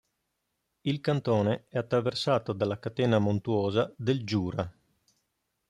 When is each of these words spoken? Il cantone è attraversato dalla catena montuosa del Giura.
Il 0.81 0.99
cantone 0.99 1.65
è 1.67 1.77
attraversato 1.77 2.53
dalla 2.53 2.79
catena 2.79 3.19
montuosa 3.19 3.93
del 3.95 4.23
Giura. 4.23 4.67